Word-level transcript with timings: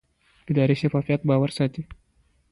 اداري 0.51 0.75
شفافیت 0.81 1.21
باور 1.27 1.49
ساتي 1.57 1.81